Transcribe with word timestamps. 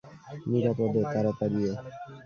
নিরাপদও, 0.49 1.01
তাড়াতাড়িও। 1.13 1.73